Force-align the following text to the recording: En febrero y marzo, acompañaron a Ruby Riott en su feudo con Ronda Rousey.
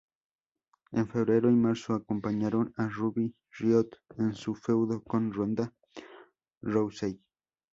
En 0.93 1.07
febrero 1.07 1.51
y 1.51 1.55
marzo, 1.55 1.93
acompañaron 1.93 2.73
a 2.75 2.87
Ruby 2.87 3.35
Riott 3.59 3.99
en 4.17 4.33
su 4.33 4.55
feudo 4.55 5.03
con 5.03 5.31
Ronda 5.31 5.71
Rousey. 6.63 7.21